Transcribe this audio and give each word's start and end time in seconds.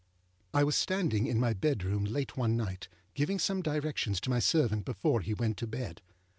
I 0.51 0.63
was 0.63 0.75
standing 0.75 1.27
in 1.27 1.39
my 1.39 1.53
bedroom 1.53 2.05
late 2.05 2.35
one 2.35 2.57
night, 2.57 2.87
giving 3.13 3.37
some 3.37 3.61
directions 3.61 4.19
to 4.21 4.31
my 4.31 4.39
servant 4.39 4.83
before 4.83 5.21
he 5.21 5.35
went 5.35 5.57
to 5.57 5.67
bed. 5.67 6.01